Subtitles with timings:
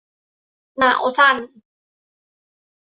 [0.77, 1.37] หนาวสั่น